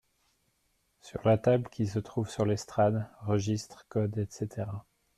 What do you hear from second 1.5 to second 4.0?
qui se trouve sur l’estrade, registres,